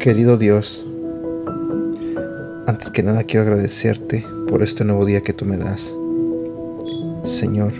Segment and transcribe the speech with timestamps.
[0.00, 0.84] Querido Dios,
[2.66, 5.94] antes que nada quiero agradecerte por este nuevo día que tú me das.
[7.24, 7.72] Señor,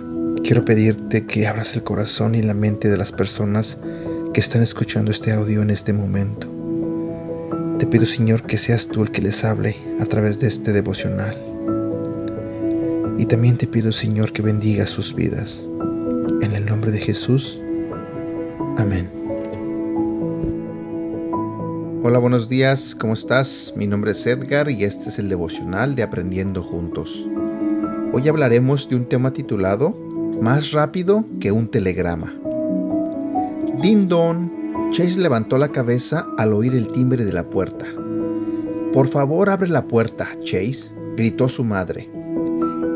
[0.42, 3.78] quiero pedirte que abras el corazón y la mente de las personas
[4.34, 6.59] que están escuchando este audio en este momento.
[7.80, 11.34] Te pido, Señor, que seas tú el que les hable a través de este devocional.
[13.16, 15.64] Y también te pido, Señor, que bendiga sus vidas.
[16.42, 17.58] En el nombre de Jesús.
[18.76, 19.08] Amén.
[22.02, 23.72] Hola, buenos días, ¿cómo estás?
[23.74, 27.26] Mi nombre es Edgar y este es el devocional de Aprendiendo Juntos.
[28.12, 29.96] Hoy hablaremos de un tema titulado
[30.42, 32.34] Más rápido que un telegrama.
[33.80, 34.59] Din don,
[34.90, 37.86] Chase levantó la cabeza al oír el timbre de la puerta.
[38.92, 42.10] Por favor, abre la puerta, Chase, gritó su madre.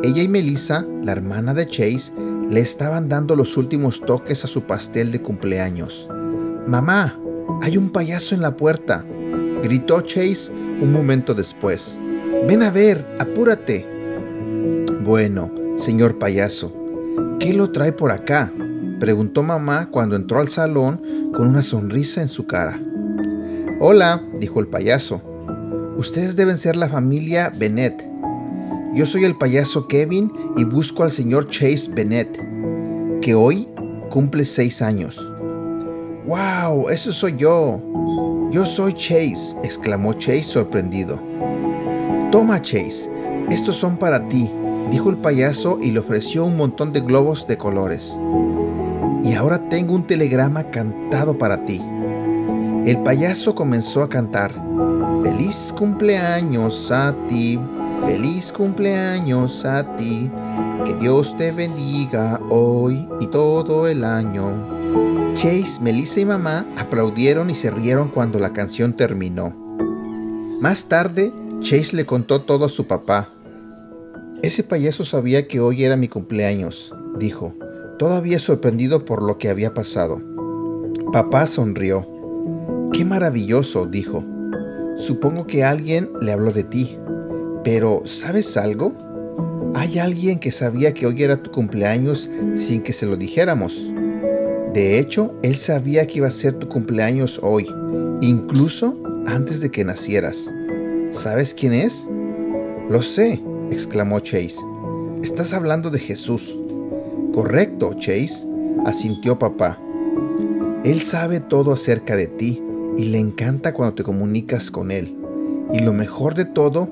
[0.03, 2.13] Ella y Melissa, la hermana de Chase,
[2.51, 6.09] le estaban dando los últimos toques a su pastel de cumpleaños.
[6.67, 7.17] Mamá,
[7.63, 9.05] hay un payaso en la puerta,
[9.63, 11.97] gritó Chase un momento después.
[12.49, 13.87] Ven a ver, apúrate.
[15.05, 16.75] Bueno, señor payaso,
[17.39, 18.53] ¿qué lo trae por acá?
[19.05, 22.81] Preguntó mamá cuando entró al salón con una sonrisa en su cara.
[23.79, 25.21] Hola, dijo el payaso.
[25.99, 28.03] Ustedes deben ser la familia Bennett.
[28.95, 32.41] Yo soy el payaso Kevin y busco al señor Chase Bennett,
[33.21, 33.69] que hoy
[34.09, 35.21] cumple seis años.
[36.27, 36.89] ¡Wow!
[36.89, 37.83] Eso soy yo.
[38.51, 41.21] Yo soy Chase, exclamó Chase sorprendido.
[42.33, 43.11] Toma, Chase,
[43.51, 44.51] estos son para ti,
[44.91, 48.17] dijo el payaso y le ofreció un montón de globos de colores.
[49.35, 51.83] Y ahora tengo un telegrama cantado para ti.
[52.87, 54.55] El payaso comenzó a cantar.
[55.25, 57.59] Feliz cumpleaños a ti,
[58.07, 60.31] feliz cumpleaños a ti,
[60.85, 65.33] que Dios te bendiga hoy y todo el año.
[65.35, 69.53] Chase, Melissa y mamá aplaudieron y se rieron cuando la canción terminó.
[70.61, 73.31] Más tarde, Chase le contó todo a su papá.
[74.43, 77.53] Ese payaso sabía que hoy era mi cumpleaños, dijo,
[77.99, 80.21] todavía sorprendido por lo que había pasado.
[81.13, 82.07] Papá sonrió.
[82.93, 84.25] Qué maravilloso, dijo.
[84.97, 86.99] Supongo que alguien le habló de ti.
[87.65, 88.93] Pero, ¿sabes algo?
[89.75, 93.91] Hay alguien que sabía que hoy era tu cumpleaños sin que se lo dijéramos.
[94.73, 97.69] De hecho, él sabía que iba a ser tu cumpleaños hoy,
[98.21, 100.51] incluso antes de que nacieras.
[101.11, 102.07] ¿Sabes quién es?
[102.89, 103.41] Lo sé,
[103.71, 104.57] exclamó Chase.
[105.23, 106.61] Estás hablando de Jesús.
[107.35, 108.47] Correcto, Chase,
[108.87, 109.79] asintió papá.
[110.85, 112.63] Él sabe todo acerca de ti
[112.97, 115.17] y le encanta cuando te comunicas con él.
[115.73, 116.89] Y lo mejor de todo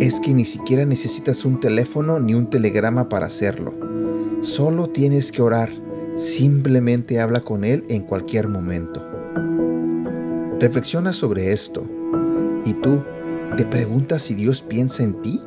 [0.00, 3.74] es que ni siquiera necesitas un teléfono ni un telegrama para hacerlo.
[4.40, 5.70] Solo tienes que orar
[6.16, 9.04] Simplemente habla con Él en cualquier momento.
[10.60, 11.84] Reflexiona sobre esto.
[12.64, 13.00] ¿Y tú
[13.56, 15.40] te preguntas si Dios piensa en ti?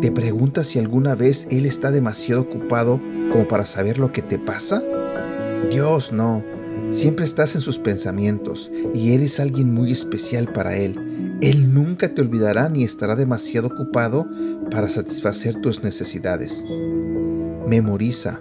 [0.00, 3.00] ¿Te preguntas si alguna vez Él está demasiado ocupado
[3.30, 4.82] como para saber lo que te pasa?
[5.70, 6.42] Dios no.
[6.90, 11.38] Siempre estás en sus pensamientos y eres alguien muy especial para Él.
[11.42, 14.26] Él nunca te olvidará ni estará demasiado ocupado
[14.70, 16.64] para satisfacer tus necesidades.
[17.66, 18.40] Memoriza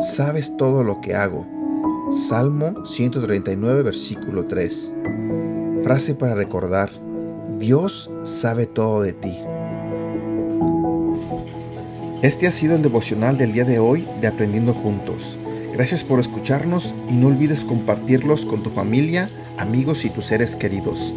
[0.00, 1.46] sabes todo lo que hago.
[2.28, 4.94] Salmo 139, versículo 3.
[5.82, 6.90] Frase para recordar,
[7.58, 9.36] Dios sabe todo de ti.
[12.22, 15.38] Este ha sido el devocional del día de hoy de Aprendiendo Juntos.
[15.72, 21.14] Gracias por escucharnos y no olvides compartirlos con tu familia, amigos y tus seres queridos.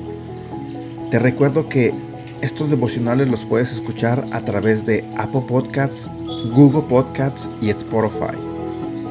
[1.12, 1.94] Te recuerdo que
[2.42, 6.10] estos devocionales los puedes escuchar a través de Apple Podcasts,
[6.54, 8.38] Google Podcasts y Spotify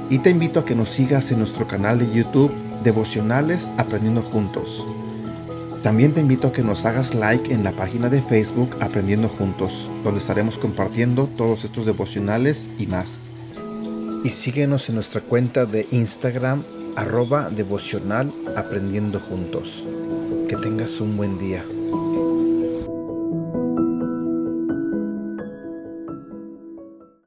[0.09, 4.87] y te invito a que nos sigas en nuestro canal de YouTube Devocionales Aprendiendo Juntos.
[5.83, 9.91] También te invito a que nos hagas like en la página de Facebook Aprendiendo Juntos,
[10.05, 13.19] donde estaremos compartiendo todos estos devocionales y más.
[14.23, 16.63] Y síguenos en nuestra cuenta de Instagram
[16.95, 19.85] arroba devocional aprendiendo juntos.
[20.49, 21.65] Que tengas un buen día.